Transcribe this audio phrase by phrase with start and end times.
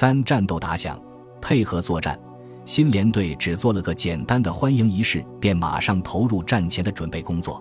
[0.00, 0.96] 三战斗打响，
[1.40, 2.16] 配合作战。
[2.64, 7.60] 新连队只做了个简单的欢迎仪式，便马上投入战前的准备工作。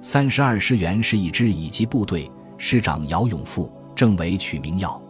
[0.00, 5.00] 三十二师原是一支乙级部队，师长姚永富，政委曲明耀，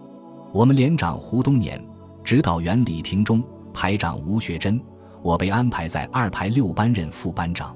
[0.52, 1.82] 我们连长胡东年，
[2.22, 3.42] 指导员李廷忠，
[3.72, 4.78] 排长吴学珍，
[5.22, 7.74] 我被安排在二排六班任副班长。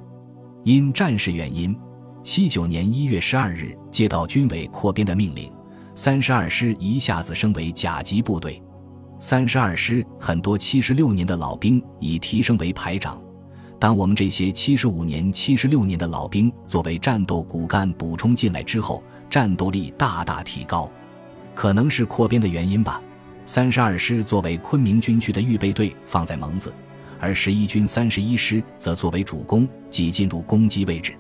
[0.64, 1.74] 因战事原因，
[2.22, 5.50] 七九年一月十二日接到军委扩编的命令，
[5.94, 8.62] 三十二师一下子升为甲级部队。
[9.22, 13.22] 三十二师很多七十六年的老兵已提升为排长，
[13.78, 20.90] 当我们这些七十五年、七十六年的老兵作为战斗骨干补充进来之后，战斗力大大提高。
[21.54, 23.00] 可能是扩编的原因吧。
[23.46, 26.74] 三十二师作为昆明军区的预备队放在蒙自，
[27.20, 31.14] 而十一军三十一师则作为主攻，即进入攻击位置。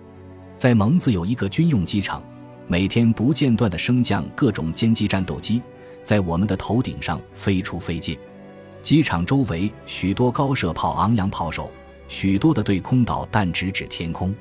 [0.56, 2.20] 在蒙自有一个军用机场，
[2.66, 5.62] 每天不间断地升降各种歼击战斗机。
[6.02, 8.18] 在我们的头顶上飞出飞进，
[8.82, 11.70] 机场周围许多高射炮昂扬炮手，
[12.08, 14.34] 许多的对空导弹直指天空。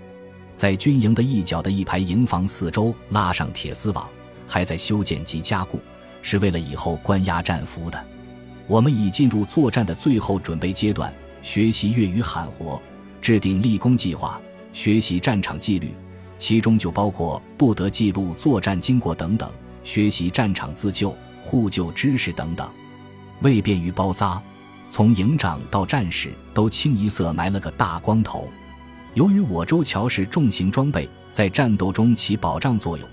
[0.55, 4.07] 在军营的一角的一排营房四周拉上铁丝网，
[4.47, 5.79] 还在修建及加固，
[6.21, 8.03] 是为了以后关押战俘的。
[8.67, 12.81] 我们已进入作战的最后准备阶段，学习粤语喊活，
[13.21, 14.39] 制定立功计划，
[14.71, 15.91] 学习战场纪律，
[16.37, 19.51] 其中就包括不得记录作战经过等等，
[19.83, 21.15] 学习战场自救。
[21.41, 22.69] 互救知识等等，
[23.41, 24.41] 为便于包扎，
[24.89, 28.47] 从营长到战士都清一色埋了个大光头。
[29.13, 33.07] 由于我州桥是重型装备，在战斗中起保障作用，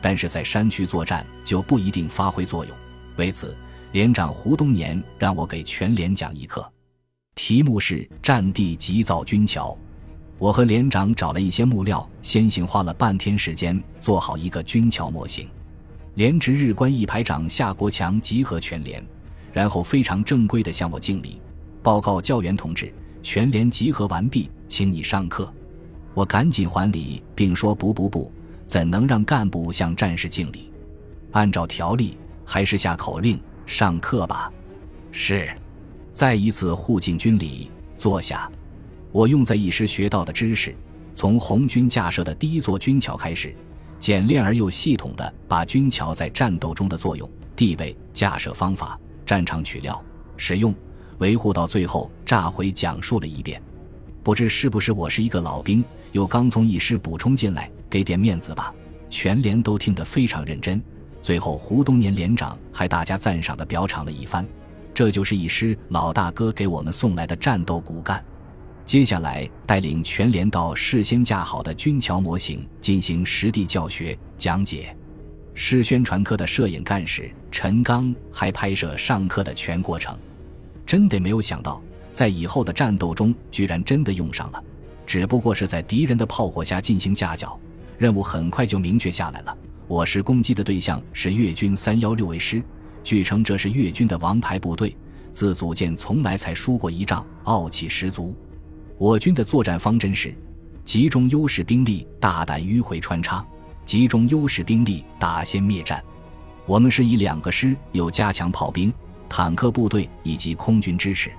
[0.00, 2.74] 但是在山区作战就不一定发挥作用。
[3.16, 3.54] 为此，
[3.92, 6.66] 连长胡东年让我给全连讲一课，
[7.34, 9.76] 题目是“战地急造军桥”。
[10.38, 15.48] 我和连长找了一些木料，先行花了半天时间做好一个军桥模型。
[16.14, 19.02] 连值日官一排长夏国强集合全连，
[19.50, 21.40] 然后非常正规地向我敬礼，
[21.82, 25.52] 报告教员同志：全连集合完毕，请你上课。
[26.12, 28.30] 我赶紧还礼，并说：不不不，
[28.66, 30.70] 怎能让干部向战士敬礼？
[31.30, 34.52] 按照条例，还是下口令上课吧。
[35.10, 35.48] 是。
[36.12, 38.50] 再一次互敬军礼，坐下。
[39.12, 40.76] 我用在一师学到的知识，
[41.14, 43.56] 从红军架设的第一座军桥开始。
[44.02, 50.04] 简练而又系统地把军桥在战斗中的作用、地位、架设方法、战场取料、
[50.36, 50.74] 使用、
[51.18, 53.62] 维护到最后炸毁讲述了一遍。
[54.20, 58.74] 不知是不是我是一个老兵，又刚从一师补充进来，给点面子吧。
[59.08, 60.82] 全连都听得非常认真。
[61.22, 64.44] 最后胡东年连长还大加赞赏地表场了一番。
[64.92, 68.20] 这就是一师老大哥给我们送来的战斗骨干。
[68.84, 74.94] 接下来，带领全连到事先架好的军桥模型进行实地教学讲解。
[75.54, 80.16] 市宣传科的摄影干事陈刚还拍摄上课的全过程。
[80.84, 81.80] 真得没有想到，
[82.12, 84.62] 在以后的战斗中，居然真的用上了。
[85.06, 87.58] 只不过是在敌人的炮火下进行架脚，
[87.98, 89.56] 任务很快就明确下来了。
[89.86, 92.62] 我师攻击的对象是粤军三幺六卫师，
[93.04, 94.96] 据称这是粤军的王牌部队，
[95.30, 98.34] 自组建从来才输过一仗，傲气十足。
[99.02, 100.32] 我军的作战方针是：
[100.84, 103.44] 集中优势兵力，大胆迂回穿插；
[103.84, 106.00] 集中优势兵力，打先灭战。
[106.66, 108.94] 我们是以两个师，有加强炮兵、
[109.28, 111.32] 坦克部队以及空军支持，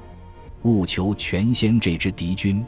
[0.63, 2.62] 务求全歼这支敌军。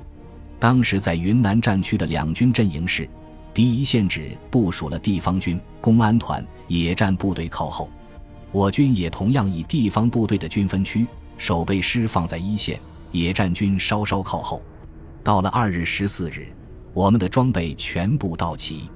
[0.60, 3.06] 当时在云南战区的两军阵营是：
[3.54, 7.90] 第一线指部署了地方军、公安团、野战部队靠后，
[8.54, 11.06] 我军也同样以地方部队的军分区，
[11.38, 12.80] 守备师放在一线，
[13.12, 14.62] 野战军稍稍靠后。
[15.26, 16.46] 到了二日十四日，
[16.94, 18.88] 我们的装备全部到齐。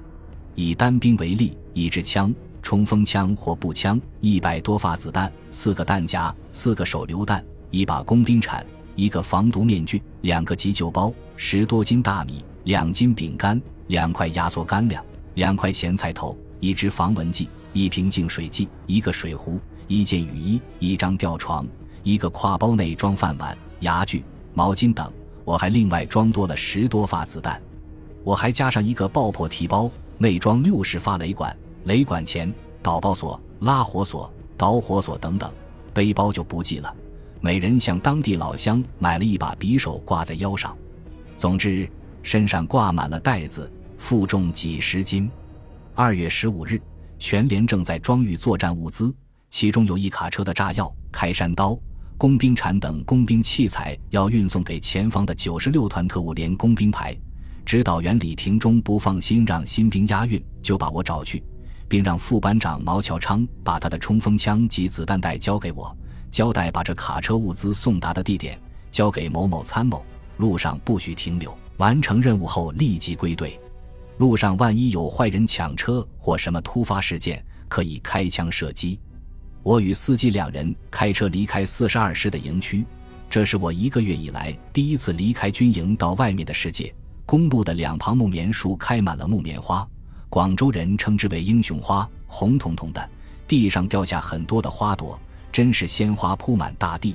[0.54, 2.32] 以单兵为例，一支枪、
[2.62, 8.64] 冲锋枪或步枪，一百多发子弹，四个弹夹，四个手榴弹，一把工兵铲，
[8.94, 15.04] 一个防毒面具，两个急救包，十多斤大米，两斤饼干，两块压缩干粮，
[15.34, 19.58] 两块咸菜头，一支防蚊剂，一瓶净水剂，一个水壶，
[19.88, 21.66] 一件雨衣，一张吊床，
[22.04, 24.22] 一个挎包内装饭碗、牙具、
[24.54, 25.12] 毛巾等。
[25.50, 27.60] 我还另外装多了十多发子弹，
[28.22, 31.56] 我还加上一个爆破提包，内装六十发雷管、
[31.86, 35.52] 雷管钳、导爆索、拉火索、导火索等等。
[35.92, 36.94] 背包就不计了，
[37.40, 40.78] 每人向当地老乡买了一把匕首挂在腰上。
[41.36, 41.90] 总之，
[42.22, 43.68] 身上挂满了袋子，
[43.98, 45.28] 负重几十斤。
[45.96, 46.80] 二月十五日，
[47.18, 49.12] 全连正在装运作战物资，
[49.50, 51.76] 其中有一卡车的炸药、开山刀。
[52.20, 57.16] 工兵铲等工兵器材要运送给前方的九十六团特务连工兵排，
[57.64, 61.42] 指导员李廷忠不放心让新兵押运，就把我找去，
[61.88, 65.96] 并让副班长毛乔昌把他的冲锋枪及子弹袋交给我，
[66.30, 70.04] 交代把这卡车物资送达的地点交给某某参谋，
[70.36, 73.58] 路上不许停留，完成任务后立即归队。
[74.18, 79.00] 路上万一有坏人抢车或什么突发事件，可以开枪射击。
[79.62, 82.84] 我与司机两人开车离开四十二师的营区，
[83.28, 86.92] 这是我一个月以来第一次离开军营到外面的世界。
[87.26, 89.86] 公路的两旁木棉树开满了木棉花，
[90.28, 93.10] 广州人称之为英雄花，红彤彤的，
[93.46, 95.20] 地上掉下很多的花朵，
[95.52, 97.14] 真是鲜花铺满大地。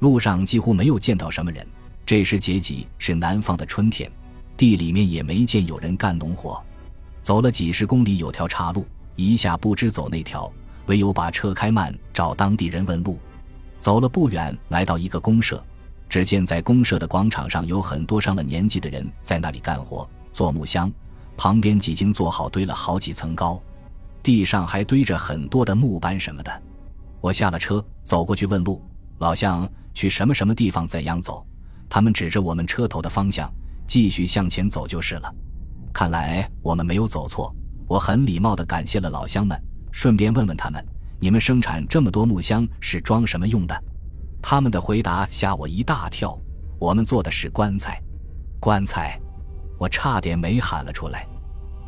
[0.00, 1.66] 路上几乎没有见到什么人，
[2.06, 4.08] 这时节气是南方的春天，
[4.56, 6.62] 地里面也没见有人干农活。
[7.22, 8.86] 走了几十公里，有条岔路，
[9.16, 10.50] 一下不知走那条，
[10.90, 13.16] 唯有把车开慢，找当地人问路。
[13.78, 15.64] 走了不远，来到一个公社。
[16.08, 20.90] 只见在公社的广场上有很多上了年纪的人在那里干活做木箱，
[21.36, 23.62] 旁边几经做好堆了好几层高，
[24.20, 26.62] 地上还堆着很多的木板什么的。
[27.20, 28.82] 我下了车走过去问路，
[29.18, 31.46] 老乡去什么什么地方怎样走？
[31.88, 33.48] 他们指着我们车头的方向，
[33.86, 35.32] 继续向前走就是了。
[35.92, 37.54] 看来我们没有走错，
[37.86, 39.56] 我很礼貌地感谢了老乡们，
[39.92, 40.84] 顺便问问他们：
[41.18, 43.84] 你们生产这么多木箱是装什么用的？
[44.42, 46.38] 他们的回答吓我一大跳。
[46.78, 48.02] 我们做的是棺材，
[48.58, 49.20] 棺材，
[49.78, 51.26] 我差点没喊了出来。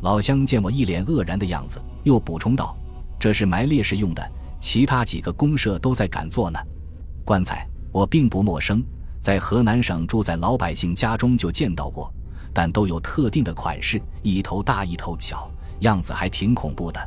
[0.03, 2.77] 老乡见我一脸愕然的样子，又补充道
[3.17, 6.59] ：“这是埋烈士用的，其他几个公社都在赶做呢。”
[7.25, 8.83] 棺材我并不陌生，
[9.19, 12.13] 在河南省住在老百姓家中就见到过，
[12.53, 16.99] 但都有特定的款式，一头大一头小，样子还挺恐怖的。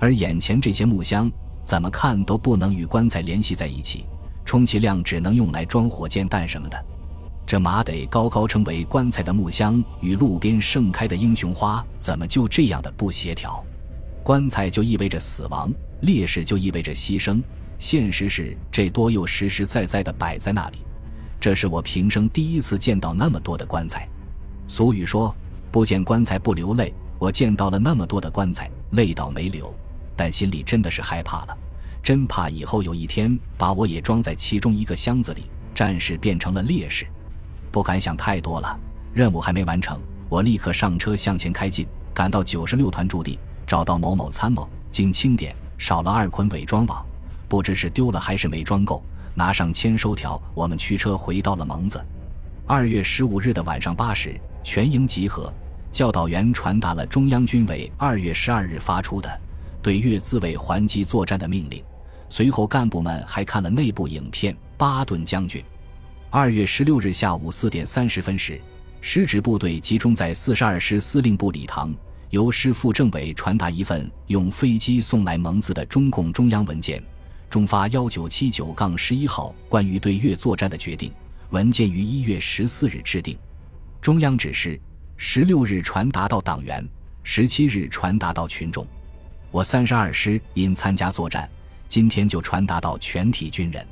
[0.00, 1.30] 而眼前这些木箱，
[1.62, 4.06] 怎么看都不能与棺材联系在一起。
[4.44, 6.84] 充其量只能用来装火箭弹什么的，
[7.46, 13.62] 这马得高高称为棺材的木箱与路边盛开的英雄花，怎么就这样的不协调？
[14.24, 17.40] 棺材就意味着死亡，烈士就意味着牺牲，
[17.78, 20.78] 现实是这多又实实在在的摆在那里。
[21.38, 24.08] 这是我平生第一次见到那么多的棺材。
[24.66, 25.34] 俗语说
[25.70, 29.72] “不见棺材不流泪”，我见到了那么多的棺材，泪倒没流，
[30.20, 31.56] 但心里真的是害怕了。
[32.02, 35.44] 真怕以后有一天把我也装在其中一个箱子里，
[35.74, 37.06] 战士变成了烈士，
[37.72, 38.78] 不敢想太多了。
[39.14, 47.02] 任务还没完成，我立刻上车向前开进，赶到九十六团驻地，找到某某参谋，经清点少了二捆伪装网，
[47.48, 49.02] 不知是丢了还是没装够。
[49.34, 51.98] 拿上签收条，我们驱车回到了蒙子。
[52.66, 55.50] 二月十五日的晚上八时，全营集合，
[55.90, 59.40] 教导员传达了中央军委二月十二日发出的
[59.82, 61.82] 对越自卫还击作战的命令。
[62.28, 65.60] 随后，干部们还看了内部影片《巴顿将军》。
[66.30, 68.60] 二月十六日下午四点三十分时，
[69.00, 71.92] 师指部队集中在四十二师司令部礼堂，
[72.28, 77.02] 由师副政委传达一份用飞机送来蒙自的中共中央文件，
[77.48, 81.12] 中发幺九七九杠十一号关于对越作战的决定。
[81.50, 83.36] 文件于一月十四日制定，
[84.00, 84.80] 中央指示
[85.16, 86.88] 十六日传达到党员，
[87.24, 88.86] 十七日传达到群众。
[89.52, 91.48] 我三十二师因参加作战。
[91.88, 93.84] 今天就传达到全体军人。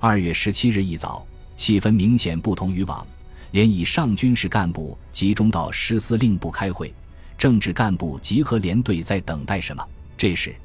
[0.00, 3.06] 二月十七日一早，气氛明显不同于往，
[3.50, 6.90] 连以上军事干部集中到师司令部开会，
[7.36, 9.86] 政治干部集合连队在等待什么？
[10.16, 10.56] 这时，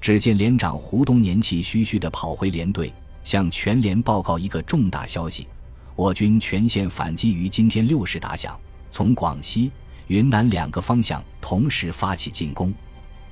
[0.00, 2.92] 只见连长胡东年气吁吁地跑回连队，
[3.24, 5.48] 向全连报告一个重大消息：
[5.96, 8.56] 我军全线反击于今天六时打响，
[8.92, 9.72] 从广西、
[10.06, 12.72] 云南两个方向同时发起进攻。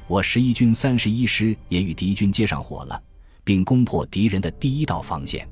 [0.09, 3.01] 我十一军三十一师也与敌军接上火了，
[3.45, 5.49] 并攻破敌人的第一道防线。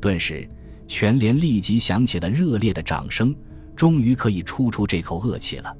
[0.00, 0.48] 顿时，
[0.86, 3.34] 全连立即响起了热烈的掌声，
[3.74, 5.74] 终于可以出出这口恶气了。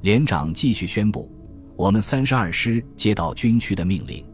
[0.00, 1.30] 连长继续宣布：
[1.76, 4.24] 我们三十二师接到军区的命令，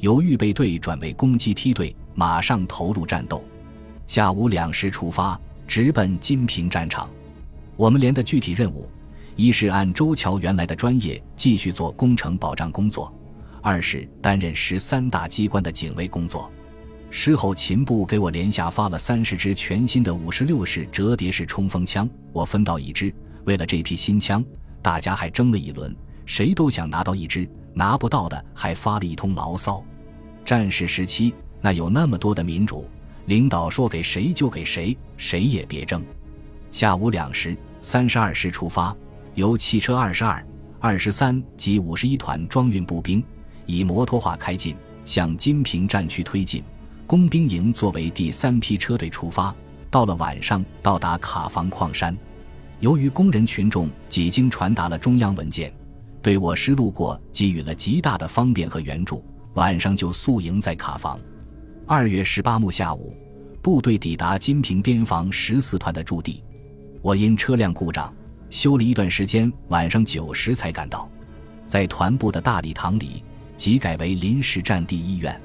[0.00, 3.42] 由预备队转为攻击梯队，马上投入战斗。
[4.06, 7.08] 下午两时出发，直奔金平战场。
[7.76, 8.88] 我们连的具体任务。
[9.36, 13.12] 一是按周桥原来的专业继续做工程保障工作，
[13.60, 16.50] 二是担任十三大机关的警卫工作。
[17.10, 23.12] 事后勤部给我连下发了三十支全新的五十六式折叠式冲锋枪，我分到一支。
[23.44, 24.44] 为了这批新枪，
[24.80, 25.94] 大家还争了一轮，
[26.26, 29.84] 谁都想拿到一支，拿不到的还发了一通牢骚。
[30.44, 32.88] 战时时期那有那么多的民主，
[33.26, 36.02] 领导说给谁就给谁，谁也别争。
[36.70, 38.96] 下午两时，三十二师出发。
[39.34, 40.44] 由汽车二十二、
[40.78, 43.22] 二十三及五十一团装运步兵，
[43.66, 46.62] 以摩托化开进，向金平战区推进。
[47.06, 49.54] 工兵营作为第三批车队出发，
[49.90, 52.16] 到了晚上到达卡房矿山。
[52.80, 55.72] 由于工人群众几经传达了中央文件，
[56.22, 59.24] 对我师路过给予了极大的方便和援助，
[59.54, 61.18] 晚上就宿营在卡房。
[61.86, 63.16] 二月十八日下午，
[63.60, 66.42] 部队抵达金平边防十四团的驻地。
[67.02, 68.12] 我因车辆故障，
[68.54, 71.10] 修了一段时间，晚上九时才赶到。
[71.66, 73.20] 在团部的大礼堂里，
[73.56, 75.38] 即改为临时战地医院。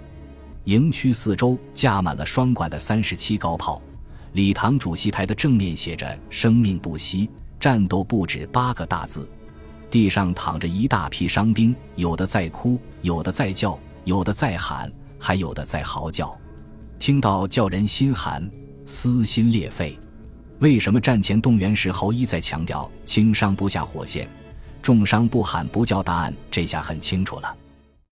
[0.66, 3.82] 营区四周架满了双管的三十七高炮，
[4.34, 7.28] 礼堂主席台的正面写着“生命不息，
[7.60, 9.28] 战斗不止”八个大字。
[9.89, 16.39] 地上躺着一大批伤兵，有的在哭，有的在叫，有的在喊，还有的在嚎叫，
[17.00, 18.48] 听到叫人心寒、
[18.86, 19.98] 撕心裂肺。
[20.60, 24.28] 为什么战前动员时侯一再强调轻伤不下火线，
[24.82, 26.04] 重伤不喊不叫？
[26.04, 27.56] 答案这下很清楚了。